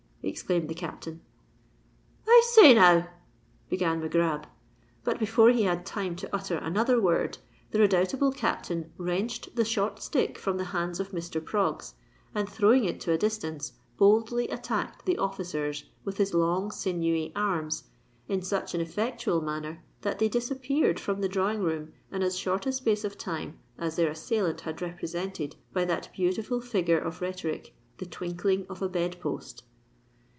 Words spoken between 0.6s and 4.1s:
the Captain. "I say now——" began